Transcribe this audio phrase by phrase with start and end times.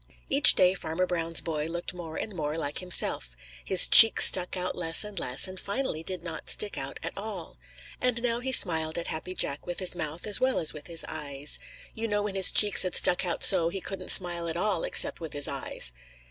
[0.31, 3.35] Each day Farmer Brown's boy looked more and more like himself.
[3.63, 7.59] His cheeks stuck out less and less, and finally did not stick out at all.
[8.01, 11.05] And now he smiled at Happy Jack with his mouth as well as with his
[11.07, 11.59] eyes.
[11.93, 15.19] You know when his cheeks had stuck out so, he couldn't smile at all except
[15.19, 15.93] with his eyes.